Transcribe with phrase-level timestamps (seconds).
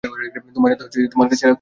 [0.03, 1.49] তোমার জাদু তোমার কাছে রাখো।